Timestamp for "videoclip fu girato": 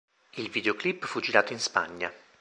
0.49-1.53